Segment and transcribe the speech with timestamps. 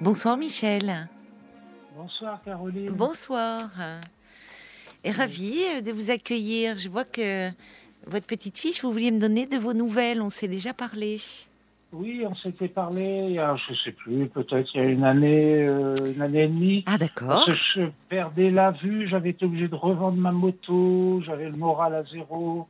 [0.00, 1.08] Bonsoir Michel.
[1.96, 2.90] Bonsoir Caroline.
[2.90, 3.68] Bonsoir.
[5.04, 6.78] Et ravie de vous accueillir.
[6.78, 7.48] Je vois que
[8.06, 10.22] votre petite fiche, vous vouliez me donner de vos nouvelles.
[10.22, 11.18] On s'est déjà parlé.
[11.90, 15.04] Oui, on s'était parlé, il y a, je sais plus, peut-être il y a une
[15.04, 16.84] année, euh, une année et demie.
[16.86, 17.48] Ah d'accord.
[17.74, 22.04] Je perdais la vue, j'avais été obligé de revendre ma moto, j'avais le moral à
[22.04, 22.68] zéro.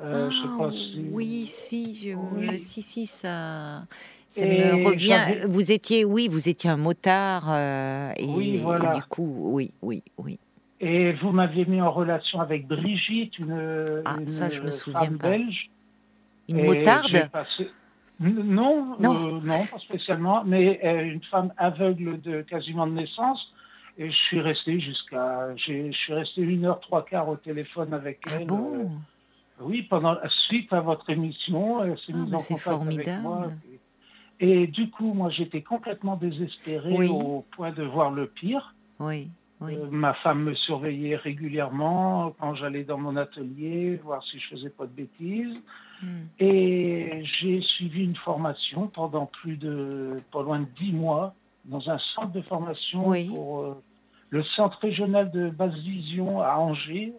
[0.00, 2.58] Euh, je sais Ah, pas si- Oui, si, je me- Oui.
[2.60, 3.82] si, si, ça,
[4.30, 4.46] ça Et
[4.80, 5.20] me revient.
[5.48, 7.44] Vous étiez, oui, vous étiez un motard.
[7.50, 8.94] euh, et, Oui, et voilà.
[8.94, 10.38] du coup, oui, oui, oui.
[10.80, 15.00] Et vous m'aviez mis en relation avec Brigitte, une, Ah, une ça, je me souviens
[15.00, 15.28] femme pas.
[15.30, 15.68] belge.
[16.48, 17.70] Une Et motarde passé-
[18.20, 19.36] Non, Non.
[19.36, 23.40] euh, non, pas spécialement, mais euh, une femme aveugle de quasiment de naissance.
[23.98, 28.20] Et je suis resté jusqu'à, je suis resté une heure trois quarts au téléphone avec
[28.26, 28.46] Ah elle.
[28.46, 28.72] bon?
[29.60, 30.16] euh, oui, pendant
[30.48, 33.22] suite à votre émission, elle s'est Ah, mise en contact avec formidable.
[33.22, 33.52] moi.
[33.69, 33.69] Et,
[34.40, 37.08] et du coup, moi, j'étais complètement désespéré Oui.
[37.08, 38.74] au point de voir le pire.
[38.98, 39.28] Oui,
[39.60, 39.74] oui.
[39.76, 44.70] Euh, ma femme me surveillait régulièrement quand j'allais dans mon atelier, voir si je faisais
[44.70, 45.56] pas de bêtises.
[46.02, 46.22] Hmm.
[46.38, 51.34] Et j'ai suivi une formation pendant plus de, pas loin de dix mois,
[51.66, 53.28] dans un centre de formation Oui.
[53.28, 53.82] pour euh,
[54.30, 57.12] le centre régional de basse vision à Angers,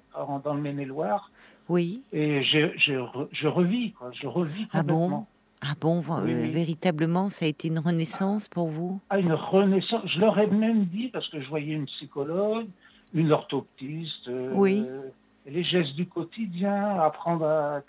[0.43, 1.29] dans le Maine-et-Loire.
[1.69, 2.01] Oui.
[2.11, 4.09] Et je, je, je revis, quoi.
[4.19, 4.93] Je revis Ah bon?
[4.95, 5.27] complètement.
[5.61, 6.49] Ah bon, Oui, oui.
[6.49, 8.99] véritablement, ça a été une renaissance pour vous?
[9.09, 10.01] Ah, une renaissance.
[10.07, 12.65] Je leur ai même dit, parce que je voyais une psychologue,
[13.13, 15.01] une orthoptiste, euh,
[15.45, 17.81] les gestes du quotidien, apprendre à,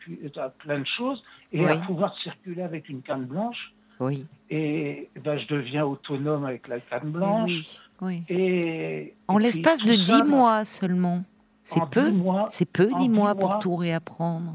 [0.59, 3.73] plein de choses, et à pouvoir circuler avec une canne blanche.
[4.01, 4.27] Oui.
[4.51, 7.51] Et ben, je deviens autonome avec la canne Eh blanche.
[7.51, 8.23] oui, oui.
[8.29, 11.25] Et, En l'espace de dix mois seulement.
[11.65, 13.59] C'est peu dix mois, C'est peu, dix dix mois pour mois.
[13.61, 14.53] tout réapprendre.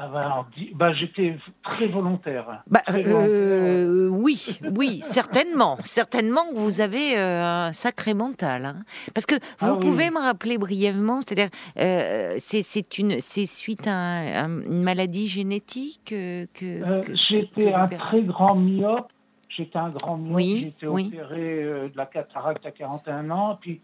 [0.00, 2.62] Ah ben, en dix- ben, j'étais très volontaire.
[2.68, 5.76] Bah, Très euh, oui, oui, certainement.
[5.84, 8.64] Certainement que vous avez euh, un sacré mental.
[8.64, 8.76] hein.
[9.14, 10.10] Parce que vous Ah oui, pouvez oui.
[10.14, 15.28] me rappeler brièvement, c'est-à-dire, euh, c'est c'est une, c'est suite à un- un- une maladie
[15.28, 16.46] génétique que.
[16.54, 19.10] Que- J'étais vous un très grand myope.
[19.48, 20.36] J'étais un grand myope.
[20.36, 21.10] Oui, J'ai été oui.
[21.12, 23.58] opéré de la cataracte à 41 ans.
[23.60, 23.80] Puis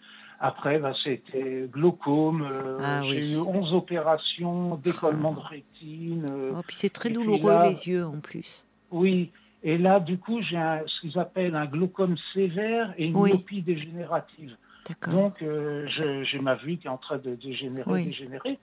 [0.47, 2.43] après, ben, c'était glaucome.
[2.43, 3.32] euh, Ah J'ai oui.
[3.34, 6.27] eu 11 opérations, décollement de rétine.
[6.31, 8.66] euh, Oh, puis c'est très douloureux là- les yeux en plus.
[8.91, 9.31] Oui.
[9.62, 13.31] Et là, du coup, j'ai un- ce qu'ils appellent un glaucome sévère et une Oui.
[13.31, 14.56] myopie dégénérative.
[14.88, 15.15] D'accord.
[15.15, 18.05] Donc, euh, je- j'ai ma vue qui est en train de dégénérer, Oui.
[18.05, 18.59] dégénérer.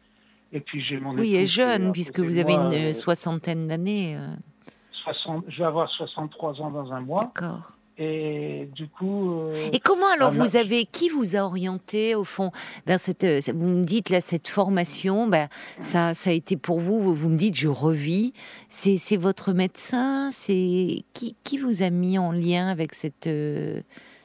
[0.54, 4.16] Et puis, j'ai mon Oui, et jeune, puisque vous avez moi, une soixantaine d'années.
[5.04, 7.32] 60 je vais avoir 63 ans dans un mois.
[7.36, 7.74] D'accord.
[8.04, 9.32] Et du coup.
[9.32, 12.52] euh, Et comment alors Ah, ma- vous avez qui vous a orienté au fond
[12.88, 16.80] vers cette euh, vous me dites là cette formation ben ça ça a été pour
[16.80, 18.34] vous vous, me dites je revis
[18.70, 23.82] c'est c'est votre médecin c'est qui qui vous a mis en lien avec cette euh,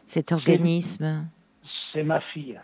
[0.06, 1.26] cet organisme?
[1.93, 2.58] C'est ma fille.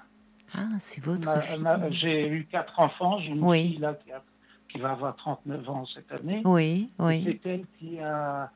[0.55, 1.27] ah c'est votre
[1.61, 3.19] Ma- fille J'ai eu quatre enfants.
[3.21, 3.69] J'ai une Oui.
[3.71, 4.23] fille là qui, a-
[4.71, 6.41] qui va avoir 39 ans cette année.
[6.45, 8.51] oui oui C'est elle qui a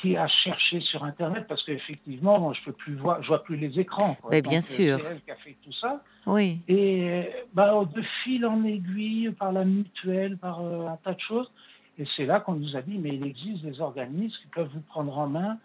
[0.00, 3.78] qui a cherché sur internet parce qu'effectivement je peux plus voir je vois plus les
[3.78, 4.30] écrans quoi.
[4.30, 5.00] Ben, bien Donc, euh, sûr.
[5.00, 6.02] c'est elle qui a fait tout ça.
[6.26, 6.60] Oui.
[6.68, 11.50] Et bah, de fil en aiguille par la mutuelle par euh, un tas de choses.
[11.98, 14.80] Et c'est là qu'on nous a dit mais il existe des organismes qui peuvent vous
[14.80, 15.58] prendre en main.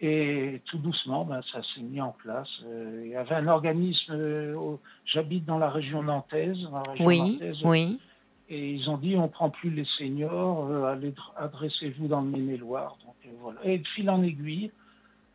[0.00, 2.48] Et tout doucement ben, ça s'est mis en place.
[2.64, 7.06] Euh, il y avait un organisme euh, j'habite dans la région nantaise dans la région
[7.06, 8.00] oui nantaise, oui
[8.48, 12.96] et ils ont dit on prend plus les seniors, euh, allez adressez-vous dans le Maine-et-Loire.
[13.26, 13.60] Euh, voilà.
[13.64, 14.70] Et de fil en aiguille,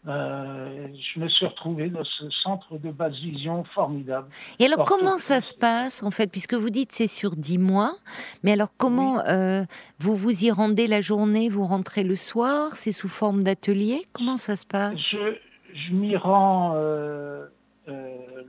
[0.08, 4.30] euh, je me suis retrouvé dans ce centre de basse vision formidable.
[4.58, 7.96] Et alors, comment ça se passe, en fait, puisque vous dites c'est sur dix mois,
[8.44, 9.66] mais alors comment euh,
[10.00, 14.08] vous vous y rendez la journée, vous rentrez le soir, c'est sous forme d'atelier?
[14.14, 14.98] Comment ça se passe?
[14.98, 15.36] Je,
[15.74, 17.48] je m'y rends euh,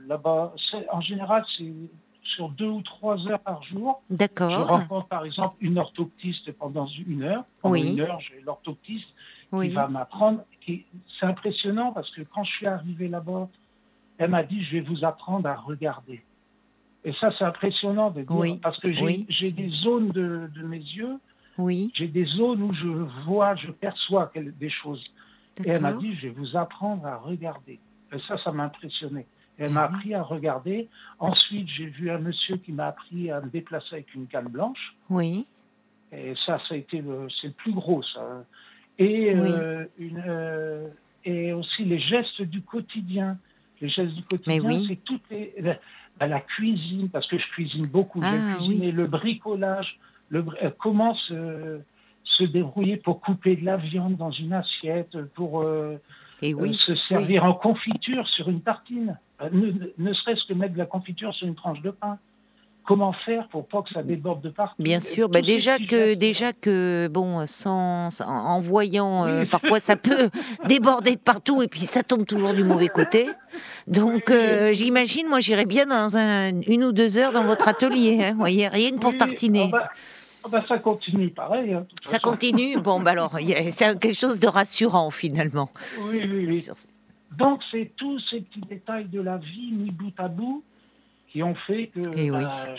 [0.07, 0.53] là-bas.
[0.89, 1.73] En général, c'est
[2.35, 4.01] sur deux ou trois heures par jour.
[4.09, 7.43] Je D'accord, rencontre par exemple une orthoptiste pendant une heure.
[7.61, 7.91] Pendant Oui.
[7.93, 9.07] une heure, j'ai l'orthoptiste
[9.51, 10.43] qui va m'apprendre.
[10.65, 10.85] qui-
[11.19, 13.49] C'est impressionnant parce que quand je suis arrivé là-bas,
[14.17, 16.21] elle m'a dit je vais vous apprendre à regarder.
[17.03, 20.77] Et ça, c'est impressionnant de dire Oui, parce que j'ai des zones de, de mes
[20.77, 21.17] yeux,
[21.57, 22.87] Oui, j'ai des zones où je
[23.25, 25.03] vois, je perçois des choses.
[25.65, 27.79] Et elle m'a dit je vais vous apprendre à regarder.
[28.13, 29.25] Et ça, ça m'a impressionné.
[29.57, 30.87] Elle m'a appris à regarder.
[31.19, 34.95] Ensuite, j'ai vu un monsieur qui m'a appris à me déplacer avec une canne blanche.
[35.09, 35.45] Oui,
[36.11, 38.43] Et ça, ça a été le, c'est le plus gros, ça.
[38.97, 39.49] Et, Oui.
[39.51, 40.87] euh, une, euh,
[41.25, 43.37] et aussi les gestes du quotidien.
[43.81, 44.85] Les gestes du quotidien, oui.
[44.87, 45.75] c'est toutes les, la,
[46.19, 48.19] bah, la cuisine, parce que je cuisine beaucoup.
[48.23, 49.99] Ah, J'ai cuisiné le bricolage,
[50.29, 51.79] le, euh, comment se,
[52.23, 55.63] se débrouiller pour couper de la viande dans une assiette, pour
[56.41, 59.17] Et se servir en confiture sur une tartine,
[59.49, 62.17] ne, ne serait-ce que mettre de la confiture sur une tranche de pain
[62.83, 64.81] comment faire pour pas que ça déborde de partout?
[64.81, 70.29] Bien sûr, bah déjà que déjà que bon, sans, en voyant euh, parfois ça peut
[70.67, 73.29] déborder de partout et puis ça tombe toujours du mauvais côté.
[73.87, 78.23] Donc euh, j'imagine, moi j'irais bien dans un, une ou deux heures dans votre atelier,
[78.23, 79.65] hein, voyez, rien que pour tartiner.
[79.67, 79.89] Oh bah,
[80.43, 81.73] oh bah, ça continue pareil.
[81.73, 82.77] Hein, ça continue?
[82.77, 85.69] Bon, bah alors c'est quelque chose de rassurant finalement.
[86.09, 86.65] Oui, oui, oui.
[87.37, 90.63] Donc c'est tous ces petits détails de la vie mis bout à bout
[91.31, 92.75] qui ont fait que eh bah,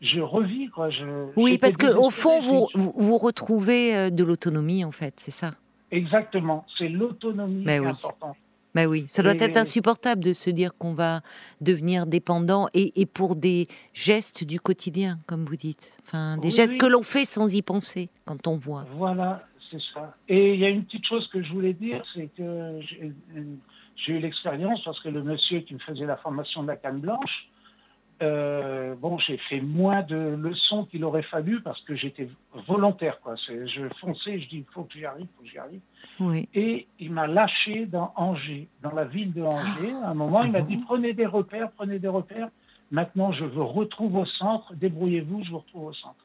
[0.00, 0.68] je, revis.
[0.68, 0.90] Quoi.
[1.36, 5.52] oui, parce qu'au fond, vous, vous, retrouvez euh, de l'autonomie, en fait, c'est ça
[5.90, 8.36] Exactement, c'est l'autonomie qui est importante.
[8.74, 11.22] Ben oui, ça doit être insupportable de se dire qu'on va
[11.62, 15.90] devenir dépendant et, et, pour des gestes du quotidien, comme vous dites.
[16.06, 18.84] Enfin, des gestes que l'on fait sans y penser quand on voit.
[18.92, 20.14] Voilà, c'est ça.
[20.28, 22.80] Et il y a une petite chose que je voulais dire, c'est que
[24.04, 27.00] j'ai eu l'expérience parce que le monsieur qui me faisait la formation de la canne
[27.00, 27.48] blanche,
[28.20, 32.28] euh, bon, j'ai fait moins de leçons qu'il aurait fallu parce que j'étais
[32.66, 33.20] volontaire.
[33.20, 33.36] Quoi.
[33.46, 35.80] Je fonçais, je dis, il faut que j'y arrive, il faut que j'y arrive.
[36.18, 36.48] Oui.
[36.52, 39.92] Et il m'a lâché dans Angers, dans la ville de Angers.
[40.02, 42.48] À un moment, il m'a dit, prenez des repères, prenez des repères.
[42.90, 46.24] Maintenant, je vous retrouve au centre, débrouillez-vous, je vous retrouve au centre.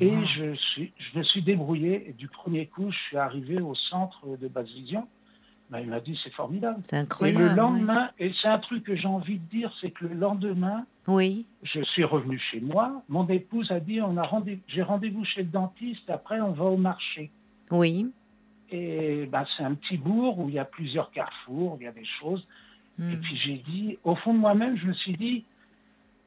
[0.00, 3.74] Et je, suis, je me suis débrouillé, et du premier coup, je suis arrivé au
[3.74, 5.06] centre de Basse Vision.
[5.74, 6.78] Ben, il m'a dit c'est formidable.
[6.84, 7.40] C'est incroyable.
[7.40, 10.14] Et le lendemain, et c'est un truc que j'ai envie de dire, c'est que le
[10.14, 11.46] lendemain, oui.
[11.64, 13.02] je suis revenu chez moi.
[13.08, 16.08] Mon épouse a dit on a rendez j'ai rendez-vous chez le dentiste.
[16.08, 17.32] Après, on va au marché.
[17.72, 18.06] Oui.
[18.70, 21.92] Et ben, c'est un petit bourg où il y a plusieurs carrefours, il y a
[21.92, 22.46] des choses.
[22.96, 23.10] Hmm.
[23.10, 25.44] Et puis j'ai dit, au fond de moi-même, je me suis dit,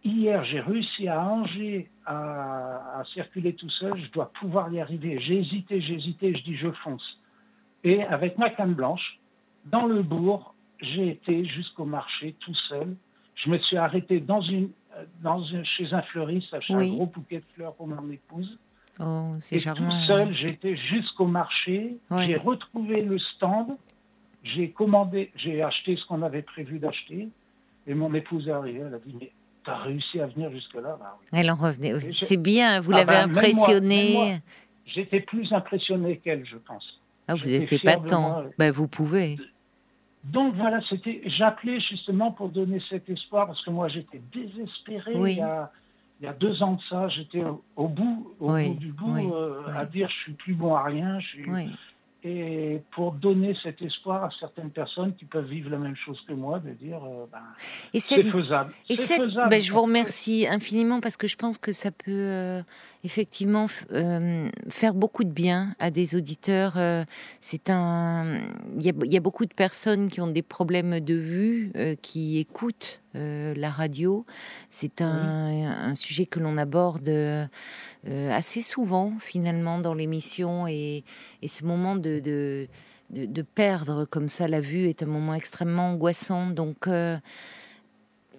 [0.04, 5.22] hier j'ai réussi à Angers à, à circuler tout seul, je dois pouvoir y arriver.
[5.22, 7.18] J'ai hésité, j'ai hésité, je dis je fonce.
[7.86, 9.18] Et avec ma canne blanche,
[9.72, 12.96] dans le bourg, j'ai été jusqu'au marché tout seul.
[13.36, 14.70] Je me suis arrêté dans une,
[15.22, 18.58] dans chez un fleuriste, acheter un gros bouquet de fleurs pour mon épouse.
[19.00, 21.98] Oh, c'est Tout seul, j'ai été jusqu'au marché.
[22.12, 23.78] J'ai retrouvé le stand.
[24.44, 27.28] J'ai commandé, j'ai acheté ce qu'on avait prévu d'acheter.
[27.86, 28.82] Et mon épouse est arrivée.
[28.86, 29.32] Elle a dit Mais
[29.64, 30.98] tu as réussi à venir jusque-là?
[31.00, 31.94] Bah Elle en revenait.
[32.20, 34.40] C'est bien, vous ah l'avez ben, impressionnée.
[34.86, 37.02] J'étais plus impressionné qu'elle, je pense.
[37.28, 38.46] Ah, vous n'étiez pas tant.
[38.58, 39.38] Ben, vous pouvez.
[40.32, 45.14] Donc voilà, c'était, j'appelais justement pour donner cet espoir parce que moi j'étais désespéré.
[45.16, 45.72] Il, y a,
[46.20, 47.44] il, y a, deux ans de ça, j'étais
[47.76, 51.20] au, bout, au bout du bout, euh, à dire je suis plus bon à rien,
[51.20, 51.50] je suis,
[52.28, 56.34] et pour donner cet espoir à certaines personnes qui peuvent vivre la même chose que
[56.34, 58.74] moi, de dire euh, ben, c'est faisable.
[58.90, 59.50] Et faisable.
[59.50, 62.62] Ben, je vous remercie infiniment parce que je pense que ça peut euh,
[63.04, 66.78] effectivement euh, faire beaucoup de bien à des auditeurs.
[67.40, 68.40] c'est un,
[68.78, 71.72] il y, y, a beaucoup de personnes qui ont des problèmes de vue,
[72.02, 74.26] qui écoutent la radio.
[74.70, 77.12] C'est un, un, sujet que l'on aborde
[78.06, 81.04] assez souvent finalement dans l'émission et,
[81.42, 82.68] et ce moment de de,
[83.10, 86.48] de, perdre comme ça la vue est un moment extrêmement angoissant.
[86.48, 87.18] Donc, euh,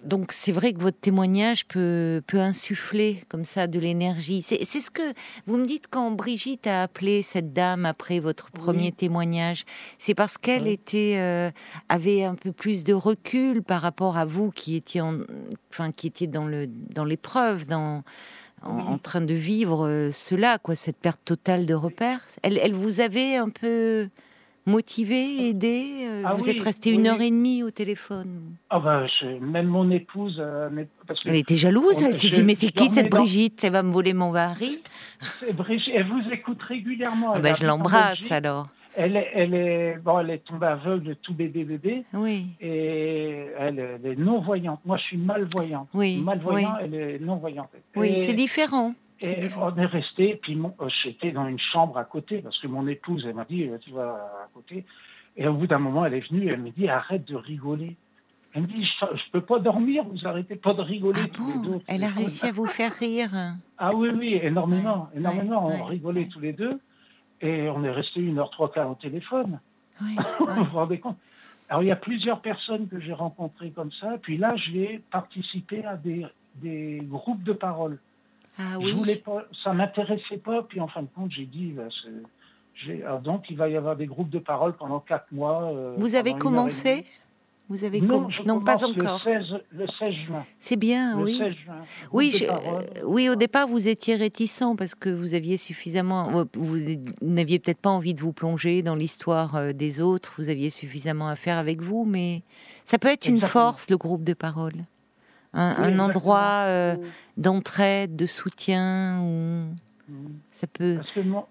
[0.03, 4.41] donc c'est vrai que votre témoignage peut, peut insuffler comme ça de l'énergie.
[4.41, 5.13] C'est ce que
[5.45, 9.65] vous me dites quand Brigitte a appelé cette dame après votre premier témoignage.
[9.97, 11.51] C'est parce qu'elle était euh,
[11.89, 15.19] avait un peu plus de recul par rapport à vous qui étiez en,
[15.71, 18.03] enfin qui étiez dans le dans l'épreuve dans
[18.61, 22.27] en, train de vivre euh, cela, quoi, cette perte totale de repères.
[22.43, 24.09] Elle, elle vous avait un peu
[24.65, 29.07] motivé, aidé euh, ah Vous êtes resté une heure et demie au téléphone ah ben,
[29.41, 30.37] Même mon épouse...
[30.39, 30.69] Euh,
[31.25, 33.63] elle était jalouse, elle s'est dit, mais c'est qui cette Brigitte?
[33.63, 34.79] Elle va me voler mon mari
[35.53, 37.33] Brigitte, Elle vous écoute régulièrement.
[37.35, 38.67] Ah ben, je l'embrasse alors.
[38.95, 42.03] Elle est, elle est, bon, elle est tombée aveugle, tout bébé bébé.
[42.13, 42.47] Oui.
[42.59, 44.81] Et elle, est non-voyante.
[44.85, 45.87] Moi, je suis malvoyante.
[45.93, 46.21] Oui.
[46.21, 47.69] Malvoyante, elle est non-voyante.
[47.95, 48.93] Oui, c'est différent.
[49.21, 52.87] Et on est resté, puis euh, j'étais dans une chambre à côté, parce que mon
[52.87, 54.85] épouse, elle m'a dit, euh, tu vas à côté.
[55.35, 57.97] Et au bout d'un moment, elle est venue, elle me dit, arrête de rigoler.
[58.53, 61.47] Elle me dit, je, ne peux pas dormir, vous arrêtez pas de rigoler ah tous
[61.47, 61.81] les deux.
[61.87, 63.31] Elle a réussi à vous faire rire.
[63.77, 65.67] Ah oui, oui, énormément, énormément.
[65.67, 66.79] on rigolait tous les deux.
[67.41, 69.59] Et on est resté une heure trois quarts au téléphone.
[69.99, 71.17] vous vous rendez compte?
[71.69, 74.17] Alors il y a plusieurs personnes que j'ai rencontrées comme ça.
[74.21, 77.99] Puis là, j'ai participé à des, des groupes de parole.
[78.59, 78.91] Ah oui.
[78.91, 80.63] Je voulais pas, ça m'intéressait pas.
[80.63, 81.83] Puis en fin de compte, j'ai dit, bah,
[83.23, 85.71] donc il va y avoir des groupes de parole pendant quatre mois.
[85.73, 87.05] Euh, vous avez commencé
[87.69, 89.21] Vous avez Non, com- je non pas encore.
[89.25, 90.45] Le 16, le 16 juin.
[90.59, 91.37] C'est bien, Le oui.
[91.37, 91.75] 16 juin.
[92.11, 92.83] Oui, Groupe de je- parole.
[92.97, 96.29] euh, oui, au départ, vous étiez réticent parce que vous aviez suffisamment.
[96.31, 96.77] Vous vous
[97.21, 100.33] n'aviez peut-être pas envie de vous plonger dans l'histoire euh, des autres.
[100.37, 102.41] Vous aviez suffisamment à faire avec vous, mais
[102.85, 104.73] ça peut être une force, le groupe de parole.
[105.53, 106.95] Un, Oui, endroit euh,
[107.37, 109.19] d'entraide, de soutien.
[109.21, 109.65] Où
[110.11, 110.39] Mhm.
[110.51, 110.99] ça peut.
[111.25, 111.47] Moi.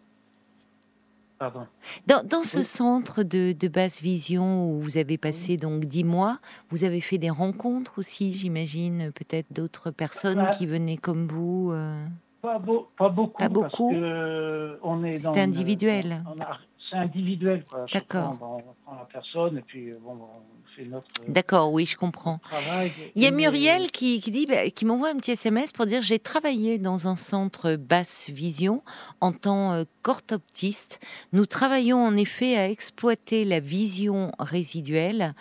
[1.38, 1.66] Pardon.
[2.08, 2.64] Dans, dans ce Oui.
[2.64, 6.38] centre de, de basse vision où vous avez passé donc dix mois,
[6.70, 10.50] vous avez fait des rencontres aussi, j'imagine, peut-être d'autres personnes Ouais.
[10.58, 11.70] qui venaient comme vous.
[11.72, 12.04] euh.
[12.42, 13.38] Pas, beau, pas beaucoup.
[13.38, 16.24] Pas Parce beaucoup que euh, on est C'est une- individuel.
[16.26, 16.58] on a-
[16.90, 18.36] C'est individuel, D'accord.
[18.38, 21.72] fois, On, on prend la personne et puis euh, bon, on fait notre euh, D'accord,
[21.72, 22.38] oui, je comprends.
[22.38, 22.92] travail.
[23.14, 26.02] Il y a Muriel qui, qui dit, bah, qui m'envoie un petit SMS pour dire
[26.02, 28.82] j'ai travaillé dans un centre basse vision
[29.20, 31.00] en tant euh, qu'orthoptiste.
[31.32, 35.34] Nous travaillons en effet à exploiter la vision résiduelle.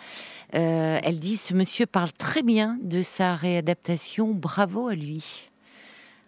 [0.54, 4.34] Euh, elle dit ce monsieur parle très bien de sa réadaptation.
[4.34, 5.50] Bravo à lui.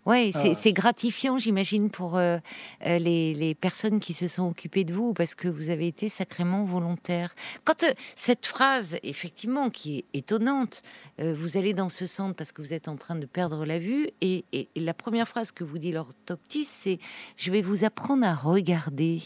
[0.07, 0.55] C'est Ah.
[0.55, 2.39] c'est gratifiant, j'imagine, pour euh,
[2.87, 6.09] euh, les, les personnes qui se sont occupées de vous, parce que vous avez été
[6.09, 7.35] sacrément volontaire.
[7.65, 10.83] Quand euh, cette phrase, effectivement, qui est étonnante,
[11.21, 13.79] euh, vous allez dans ce centre parce que vous êtes en train de perdre la
[13.79, 16.99] vue, et, et- et la première phrase que vous dit l'orthoptiste, c'est
[17.37, 19.17] je vais vous apprendre à regarder.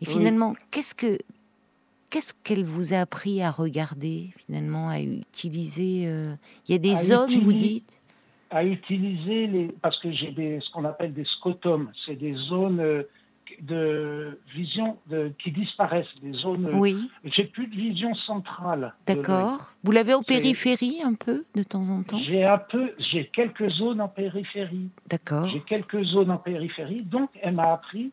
[0.00, 0.12] Et Oui.
[0.14, 1.18] finalement, qu'est-ce que
[2.10, 6.02] qu'est-ce qu'elle vous a appris à regarder finalement, à utiliser
[6.68, 7.90] Il y a des À zones, vous dites?
[8.52, 12.80] À utiliser les parce que j'ai des ce qu'on appelle des scotomes, c'est des zones
[12.80, 13.02] euh,
[13.60, 16.66] de vision de, qui disparaissent, des zones.
[16.66, 18.94] euh, Oui, J'ai plus de vision centrale.
[19.06, 19.72] d'accord.
[19.84, 22.18] Vous l'avez en périphérie un peu de temps en temps?
[22.26, 24.88] J'ai un peu, j'ai quelques zones en périphérie.
[25.08, 25.48] D'accord.
[25.50, 28.10] J'ai quelques zones en périphérie, donc elle m'a appris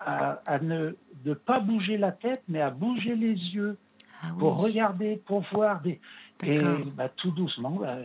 [0.00, 3.76] à, à ne de pas bouger la tête, mais à bouger les yeux
[4.22, 6.00] Ah pour regarder, pour voir des.
[6.42, 6.58] Et
[6.96, 7.98] bah, tout doucement, bah,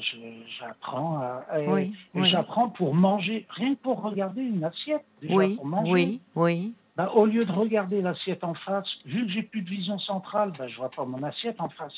[0.60, 1.20] j'apprends.
[1.20, 2.30] à- à- Oui, et oui.
[2.30, 5.06] j'apprends pour manger, rien que pour regarder une assiette.
[5.22, 5.92] Déjà, Oui, pour manger.
[5.92, 6.74] oui, oui.
[6.98, 10.54] Bah, au lieu de regarder l'assiette en face, vu que j'ai plus de vision centrale,
[10.58, 11.94] bah, je vois pas mon assiette en face.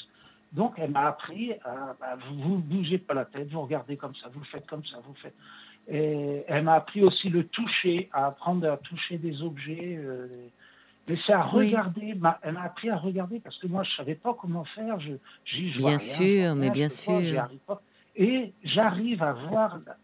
[0.53, 4.15] Donc, elle m'a appris à, bah, vous, vous bougez pas la tête, vous regardez comme
[4.15, 5.35] ça, vous faites comme ça, vous faites.
[5.89, 9.95] Et elle m'a appris aussi le toucher, à apprendre à toucher des objets.
[9.97, 10.27] euh,
[11.09, 11.67] mais c'est à Oui.
[11.69, 12.13] regarder.
[12.15, 14.99] ma- elle m'a appris à regarder parce que moi, je savais pas comment faire.
[14.99, 15.13] Je,
[15.45, 17.47] j'y- Bien rien, sûr, mais bien sûr.
[17.65, 17.81] pas.
[18.15, 19.95] Et j'arrive à voir la,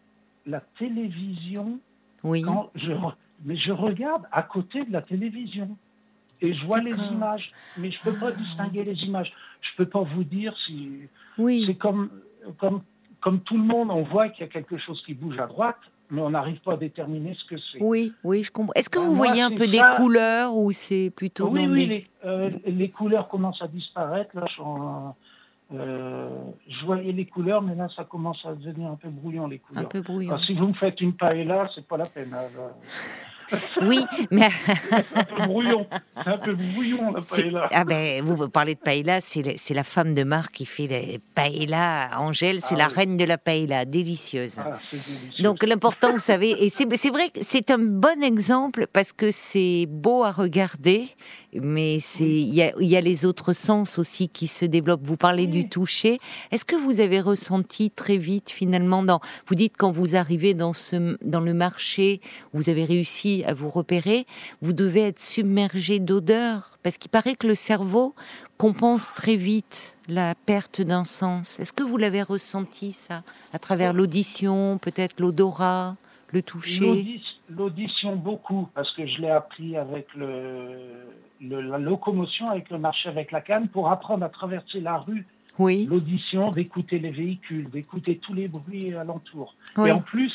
[0.46, 1.78] la télévision
[2.22, 2.42] Oui.
[2.42, 5.76] quand je, re- mais je regarde à côté de la télévision
[6.40, 9.32] et je vois les images, mais je peux pas Ah, distinguer les images.
[9.62, 11.00] Je peux pas vous dire si
[11.38, 11.64] Oui.
[11.66, 12.10] c'est comme
[12.58, 12.82] comme
[13.20, 15.78] comme tout le monde, on voit qu'il y a quelque chose qui bouge à droite,
[16.10, 17.80] mais on n'arrive pas à déterminer ce que c'est.
[17.80, 18.72] Oui, oui, je comprends.
[18.74, 21.86] Est-ce que Ben, vous moi, voyez un peu des couleurs ou c'est plutôt oui, oui,
[21.86, 24.30] les, euh, les couleurs commencent à disparaître.
[24.34, 26.28] Là, je, euh,
[26.68, 29.58] je voyais les couleurs, mais là, ça commence à devenir un peu brouillon les un
[29.68, 29.88] couleurs.
[29.88, 32.32] peu brouillon Alors, si vous me faites une paella, c'est pas la peine.
[32.34, 32.74] hein, là.
[33.82, 35.86] Oui, mais C'est un peu brouillon.
[36.26, 37.68] Un peu brouillon la paella.
[37.72, 41.20] ah ben vous parlez de paella, c'est la- la femme de Marc qui fait les
[41.34, 42.10] paella.
[42.18, 42.94] Angèle, c'est Ah la oui.
[42.94, 44.56] reine de la paella, délicieuse.
[44.58, 45.42] Ah, délicieux.
[45.42, 49.86] Donc l'important, vous savez, et c'est vrai que c'est un bon exemple parce que c'est
[49.88, 51.06] beau à regarder,
[51.52, 55.04] mais c'est il y y a les autres sens aussi qui se développent.
[55.06, 56.18] Vous parlez du toucher.
[56.52, 60.72] Est-ce que vous avez ressenti très vite finalement dans vous dites quand vous arrivez dans
[60.72, 62.20] ce dans le marché,
[62.52, 64.26] vous avez réussi à vous repérer,
[64.62, 68.14] vous devez être submergé d'odeurs parce qu'il paraît que le cerveau
[68.58, 71.58] compense très vite la perte d'un sens.
[71.58, 73.22] Est-ce que vous l'avez ressenti ça
[73.52, 75.96] à travers l'audition, peut-être l'odorat,
[76.32, 77.20] le toucher?
[77.50, 80.78] L'audition beaucoup, parce que je l'ai appris avec le,
[81.40, 85.26] le- la locomotion, avec le marché avec la canne, pour apprendre à traverser la rue.
[85.58, 89.54] Oui, L'audition, d'écouter les véhicules, d'écouter tous les bruits alentours.
[89.76, 89.88] oui.
[89.88, 90.32] Et en plus,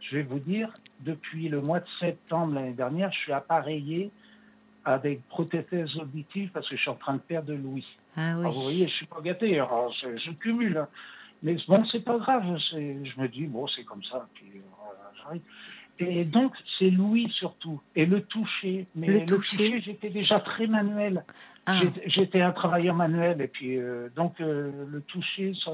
[0.00, 0.68] je vais vous dire,
[1.00, 4.10] depuis le mois de septembre l'année dernière, je suis appareillé
[4.84, 7.84] avec prothèse auditive parce que je suis en train de perdre de l'ouïe.
[8.16, 8.40] Ah oui.
[8.40, 10.76] Alors, vous voyez, je suis pas gâté, alors, je, je cumule.
[10.78, 10.88] hein.
[11.42, 12.44] Mais bon, c'est pas grave.
[12.72, 14.26] Je me dis, bon, c'est comme ça.
[14.34, 15.38] Puis, euh.
[16.00, 17.80] Et donc, c'est l'ouïe surtout.
[17.96, 18.86] Et le toucher.
[18.94, 19.56] Mais Le le, toucher.
[19.56, 21.24] toucher, j'étais déjà très manuel.
[21.66, 23.40] Ah, J'étais- un travailleur manuel.
[23.40, 25.70] Et puis, euh, donc, euh, le toucher, ça,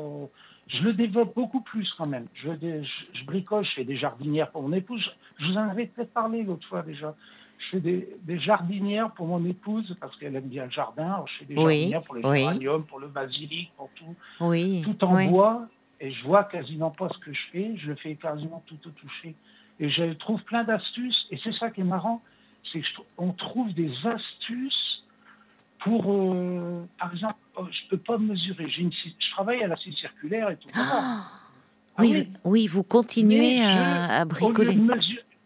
[0.69, 2.27] je le développe beaucoup plus quand même.
[2.35, 5.05] Je, je, je bricole, je fais des jardinières pour mon épouse.
[5.39, 7.15] Je, vous en avais peut-être parlé l'autre fois déjà.
[7.59, 11.05] Je fais des, des jardinières pour mon épouse parce qu'elle aime bien le jardin.
[11.05, 12.67] Alors, je fais des Oui, jardinières pour les oui.
[12.89, 14.83] pour le basilic, pour tout, oui.
[14.85, 15.29] tout en oui.
[15.29, 15.69] bois.
[16.01, 17.77] Et je vois quasiment pas ce que je fais.
[17.77, 19.35] Je le fais quasiment tout au toucher.
[19.81, 21.27] Et je trouve plein d'astuces.
[21.31, 22.23] Et c'est ça qui est marrant,
[22.73, 22.83] c'est
[23.17, 25.03] qu'on trouve des astuces
[25.81, 28.67] pour, euh, par exemple, oh, je peux pas mesurer.
[28.79, 30.69] Une, je travaille à la scie circulaire et tout.
[30.75, 31.29] Ah,
[31.97, 34.79] ah oui, oui, vous continuez à, bricoler.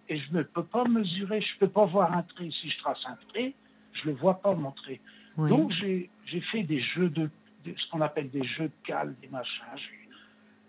[0.09, 2.49] et je ne peux pas mesurer, je peux pas voir un trait.
[2.63, 3.53] Si je trace un trait,
[3.93, 5.01] je le vois pas mon trait.
[5.37, 7.31] Donc j'ai fait des jeux de,
[7.65, 9.65] ce qu'on appelle des jeux de cale, des machins.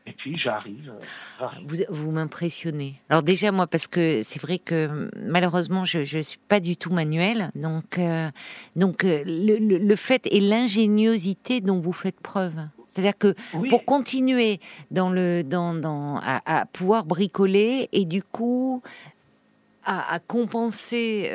[0.10, 0.92] Et puis j'arrive.
[1.39, 3.00] Euh, vous, vous m'impressionnez.
[3.10, 6.92] Alors déjà moi parce que c'est vrai que malheureusement je ne suis pas du tout
[6.92, 8.30] manuel, donc euh,
[8.75, 12.56] donc euh, le, le, fait et l'ingéniosité dont vous faites preuve.
[12.88, 13.36] C'est-à-dire que
[13.70, 18.82] pour continuer dans le dans, dans à, à, pouvoir bricoler et du coup
[19.86, 21.32] à, à compenser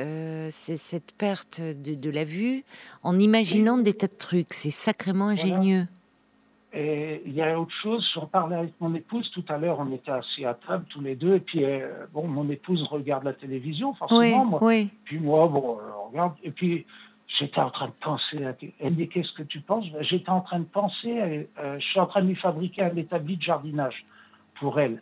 [0.50, 2.64] cette perte de, de, la vue
[3.04, 5.86] en imaginant des tas de trucs, c'est sacrément ingénieux.
[6.76, 9.92] Et il y a autre chose, j'en parlais avec mon épouse tout à l'heure, on
[9.92, 13.32] était assis à table tous les deux, et puis euh, bon, mon épouse regarde la
[13.32, 14.60] télévision, forcément, moi.
[15.04, 16.84] Puis moi, bon, euh, regarde, et puis
[17.38, 18.54] j'étais en train de penser, à...
[18.80, 19.84] elle dit qu'est-ce que tu penses?
[20.00, 23.36] J'étais en train de penser, euh, je suis en train de lui fabriquer un établi
[23.36, 24.04] de jardinage
[24.58, 25.00] pour elle,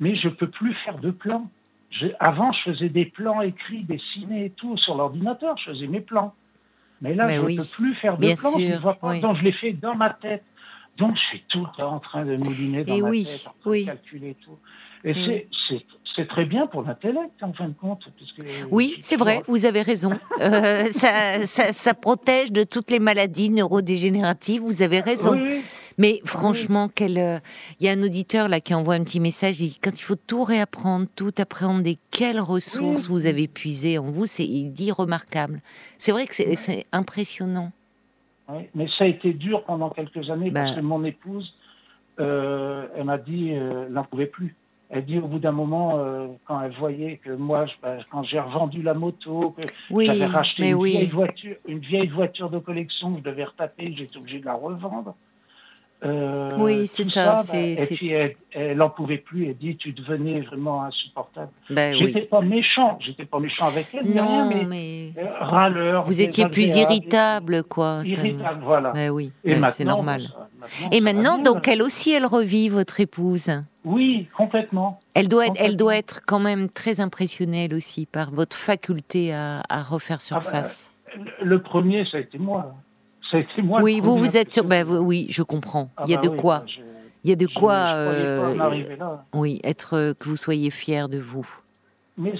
[0.00, 1.48] mais je peux plus faire de plans.
[2.18, 6.34] avant, je faisais des plans écrits, dessinés et tout sur l'ordinateur, je faisais mes plans.
[7.00, 9.52] Mais là, je ne peux plus faire de plans, je vois pas, donc je les
[9.52, 10.42] fais dans ma tête.
[10.98, 13.46] Donc, je suis tout le temps en train de mouliner dans et ma oui, tête,
[13.46, 14.58] en train de calculer tout.
[15.04, 15.14] Et
[16.14, 18.04] c'est très bien pour l'intellect, en fin de compte.
[18.70, 20.12] oui, c'est vrai, vous avez raison.
[20.40, 25.34] Euh, ça, ça, ça, protège de toutes les maladies neurodégénératives, vous avez raison.
[25.98, 27.38] Mais franchement, quel, euh,
[27.80, 30.02] il y a un auditeur là qui envoie un petit message, il dit, quand il
[30.02, 34.90] faut tout réapprendre, tout appréhender, quelles ressources vous avez puisées en vous, c'est, il dit
[34.90, 35.60] remarquable.
[35.98, 37.72] C'est vrai que c'est impressionnant
[38.74, 40.76] mais ça a été dur pendant quelques années parce ben.
[40.76, 41.54] que mon épouse,
[42.20, 44.54] euh, elle m'a dit, euh, elle n'en pouvait plus.
[44.90, 48.38] Elle dit au bout d'un moment, euh, quand elle voyait que moi, ben, quand j'ai
[48.38, 49.66] revendu la moto, que
[50.04, 54.18] j'avais racheté une, vieille voiture, une vieille voiture de collection que je devais retaper, j'étais
[54.18, 55.14] obligé de la revendre.
[56.04, 57.44] Euh, oui, c'est ça.
[57.52, 59.46] Bah, et puis elle, n'en pouvait plus.
[59.46, 61.50] Elle dit, tu devenais vraiment insupportable.
[61.70, 65.12] Ben, j'étais pas méchant, j'étais pas méchant avec elle, non, mais, mais...
[65.16, 66.04] Euh, râleur.
[66.04, 68.00] Vous étiez plus irritable, quoi.
[68.04, 68.90] Irritable, voilà.
[68.92, 70.28] Ben oui, ben, c'est normal.
[70.90, 73.50] et maintenant, donc elle aussi, elle revit votre épouse?
[73.84, 75.00] Oui, complètement.
[75.14, 79.32] Elle doit être, elle doit être quand même très impressionnée elle aussi par votre faculté
[79.32, 80.90] à, refaire ah surface.
[81.42, 82.74] le premier, ça a été moi
[83.82, 84.64] oui, vous, vous êtes sur.
[84.64, 85.90] Ben, oui, je comprends.
[85.96, 86.64] Ah il y a bah de quoi.
[87.24, 87.94] il y a de quoi.
[89.34, 91.46] Oui, être euh, que vous soyez fier de vous.
[92.18, 92.34] Mais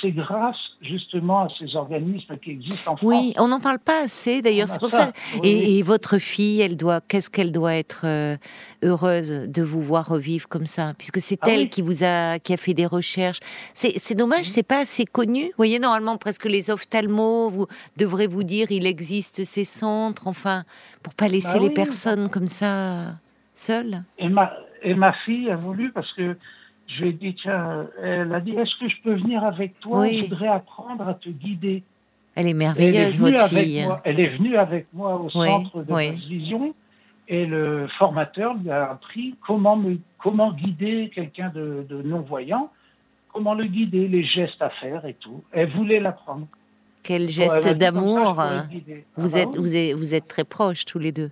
[0.00, 3.08] c'est grâce justement à ces organismes qui existent en France.
[3.08, 5.12] Oui, on n'en parle pas assez d'ailleurs, c'est pour ça.
[5.44, 8.36] Et, votre fille, elle doit, qu'est-ce qu'elle doit être euh,
[8.82, 12.52] heureuse de vous voir revivre comme ça, puisque c'est ah elle qui vous a, qui
[12.52, 13.38] a fait des recherches.
[13.72, 15.44] C'est dommage, c'est pas assez connu.
[15.44, 17.66] Vous voyez, normalement, presque les ophtalmos vous
[17.96, 20.64] devraient vous dire, il existe ces centres, enfin,
[21.04, 23.12] pour pas laisser bah les personnes comme ça
[23.54, 24.02] seules.
[24.18, 26.36] Et ma, et ma fille a voulu parce que
[26.96, 30.08] je lui ai dit, tiens, elle a dit, est-ce que je peux venir avec toi
[30.08, 31.82] Je voudrais apprendre à te guider.
[32.34, 33.86] Elle est merveilleuse, votre fille.
[34.04, 36.10] elle est venue avec moi au centre de oui.
[36.28, 36.74] vision
[37.28, 42.70] et le formateur lui a appris comment, me, comment guider quelqu'un de, non-voyant,
[43.32, 45.42] comment le guider, les gestes à faire et tout.
[45.52, 46.46] Elle voulait l'apprendre.
[47.02, 48.34] Quel geste d'amour.
[48.34, 48.66] Vous, ah
[49.40, 51.30] êtes, bah vous, êtes, vous êtes très proches tous les deux.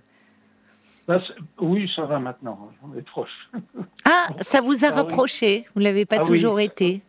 [1.59, 2.69] Oui, ça va maintenant.
[2.83, 3.49] On est proches.
[4.03, 5.65] Ah, ça vous a ah rapproché.
[5.73, 7.01] Vous ne l'avez pas ah toujours été.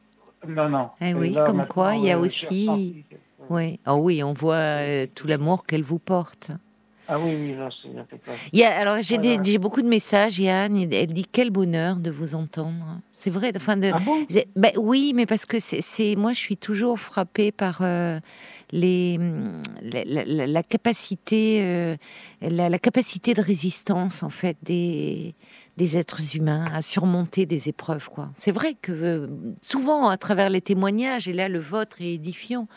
[0.46, 0.90] Non, non.
[1.00, 3.04] Eh oui, comme quoi, il y a euh, aussi.
[3.48, 3.80] Oui.
[3.86, 6.50] Oh oui, on voit euh, tout l'amour qu'elle vous porte.
[7.14, 10.74] Ah oui, oui, là, c'est alors, j'ai beaucoup de messages, Yann.
[10.90, 13.00] Elle dit quel bonheur de vous entendre.
[13.12, 13.52] C'est vrai.
[13.54, 14.26] Enfin, de, ah bon?
[14.56, 18.18] ben, oui, mais parce que c'est, moi, je suis toujours frappée par euh,
[18.70, 19.18] les,
[19.82, 21.96] la, la, capacité, euh,
[22.40, 25.34] la, capacité de résistance, en fait, des,
[25.76, 28.08] des êtres humains à surmonter des épreuves.
[28.08, 28.30] Quoi.
[28.36, 29.26] C'est vrai que euh,
[29.60, 32.68] souvent, à travers les témoignages, et là, le vôtre est édifiant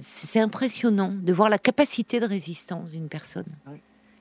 [0.00, 3.46] c'est impressionnant de voir la capacité de résistance d'une personne.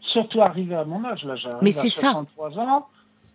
[0.01, 2.61] Surtout arrivé à mon âge, là, Mais c'est 63 ça.
[2.61, 2.87] ans,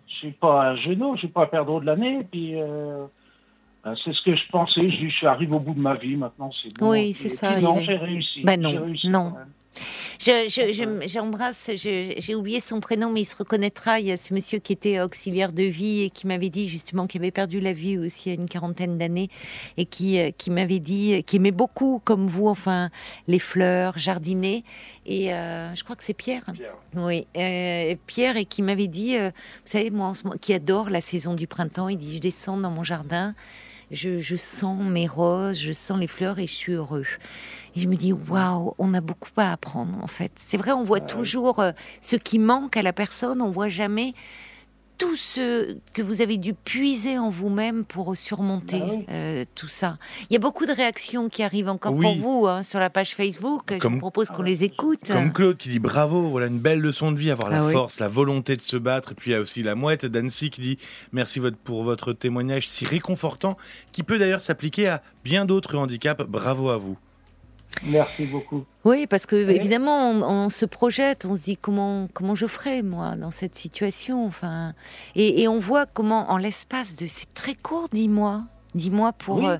[0.08, 3.04] je suis pas un genou, je suis pas à perdre de l'année, puis euh,
[3.84, 4.90] ben, c'est ce que je pensais.
[4.90, 6.90] Je, suis arrivé au bout de ma vie, maintenant c'est bon.
[6.90, 7.60] Oui, c'est ça.
[7.60, 8.42] non, j'ai réussi.
[8.42, 9.34] Ben non, non.
[10.18, 14.00] J'embrasse, je, j'ai oublié son prénom, mais il se reconnaîtra.
[14.00, 17.06] Il y a ce monsieur qui était auxiliaire de vie et qui m'avait dit justement
[17.06, 19.28] qu'il avait perdu la vie aussi à une quarantaine d'années
[19.76, 22.90] et qui, euh, qui m'avait dit, qu'il aimait beaucoup, comme vous, enfin,
[23.26, 24.64] les fleurs, jardiner.
[25.06, 26.44] Et euh, je crois que c'est Pierre.
[26.52, 26.74] Pierre.
[26.96, 29.30] Oui, euh, Pierre, et qui m'avait dit, vous
[29.64, 32.56] savez, moi, en ce moment, qui adore la saison du printemps, il dit, je descends
[32.56, 33.34] dans mon jardin
[33.94, 37.06] je, sens mes roses, je sens les fleurs et je suis heureux.
[37.76, 40.32] Et je me dis, waouh, on a beaucoup à apprendre en fait.
[40.36, 44.14] C'est vrai, on voit toujours euh, ce qui manque à la personne, on voit jamais
[44.98, 49.98] tout ce que vous avez dû puiser en vous-même pour surmonter bah euh, tout ça.
[50.30, 53.14] Il y a beaucoup de réactions qui arrivent encore pour vous hein, sur la page
[53.14, 53.74] Facebook.
[53.80, 55.00] je vous propose qu'on les écoute.
[55.06, 57.98] Comme Claude qui dit bravo, voilà une belle leçon de vie, avoir la ah force,
[57.98, 59.12] la volonté de se battre.
[59.12, 60.78] Et puis il y a aussi la mouette d'Annecy qui dit
[61.12, 63.56] merci pour votre témoignage si réconfortant,
[63.92, 66.24] qui peut d'ailleurs s'appliquer à bien d'autres handicaps.
[66.26, 66.96] Bravo à vous.
[67.82, 68.64] Merci beaucoup.
[68.84, 73.16] Oui, parce que évidemment, on, se projette, on se dit comment comment je ferais moi
[73.16, 74.26] dans cette situation.
[74.26, 74.74] Enfin,
[75.16, 78.42] et, on voit comment en l'espace de c'est très court, dix mois,
[78.74, 79.58] dix mois pour euh,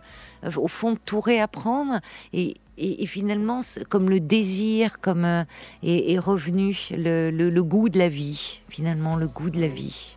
[0.57, 2.01] au fond tout réapprendre
[2.33, 5.45] et, et, finalement, comme le désir, comme euh,
[5.83, 10.17] est, revenu le, le, goût de la vie, finalement le goût de la vie.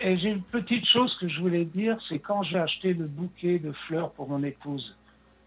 [0.00, 3.58] Et j'ai une petite chose que je voulais dire, c'est quand j'ai acheté le bouquet
[3.58, 4.96] de fleurs pour mon épouse.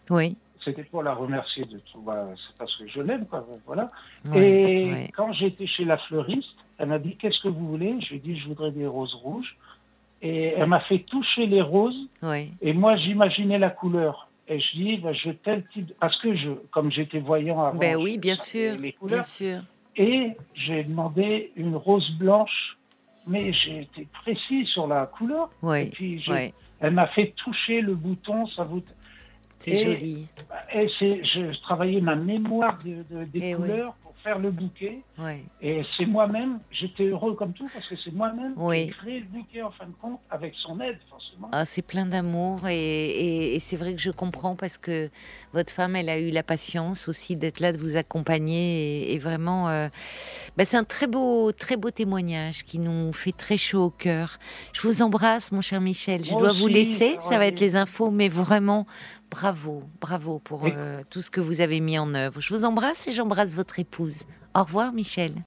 [0.10, 2.02] Oui c'était pour la remercier de tout.
[2.02, 3.46] Bah, c'est parce que je l'aime, quoi.
[3.66, 3.92] Voilà.
[4.34, 7.96] et quand j'étais chez la fleuriste, elle m'a dit Qu'est-ce que vous voulez?
[8.02, 9.56] Je lui ai dit Je voudrais des roses rouges.
[10.22, 12.10] Et elle m'a fait toucher les roses.
[12.62, 14.28] Et moi, j'imaginais la couleur.
[14.48, 15.94] Et je dis bah, Je tel type.
[16.00, 17.78] Parce que, je, comme j'étais voyant avant.
[17.78, 18.78] Ben oui, bien sûr.
[18.78, 19.20] Les couleurs.
[19.20, 19.60] Bien sûr.
[19.96, 22.78] Et j'ai demandé une rose blanche.
[23.28, 25.50] Mais j'ai été précis sur la couleur.
[25.76, 26.24] Et puis,
[26.80, 28.48] elle m'a fait toucher le bouton.
[28.48, 28.84] Ça vous.
[29.66, 30.28] C'est joli.
[30.74, 35.00] Et je travaillais ma mémoire de, des eh couleurs pour faire le bouquet.
[35.62, 39.26] Et c'est moi-même, j'étais heureux comme tout parce que c'est moi-même qui ai créé le
[39.26, 41.50] bouquet en fin de compte avec son aide forcément.
[41.52, 45.10] Ah, c'est plein d'amour et, et, c'est vrai que je comprends parce que
[45.54, 49.70] votre femme, elle a eu la patience aussi d'être là, de vous accompagner et, vraiment,
[49.70, 49.88] euh,
[50.58, 54.38] bah, c'est un très beau, très beau témoignage qui nous fait très chaud au cœur.
[54.74, 56.24] Je vous embrasse, mon cher Michel.
[56.24, 58.88] Je dois vous laisser, ça va être les infos, mais vraiment
[59.36, 62.40] bravo, bravo pour euh, tout ce que vous avez mis en œuvre.
[62.40, 64.24] Je vous embrasse et j'embrasse votre épouse.
[64.56, 65.44] Au revoir, Michel.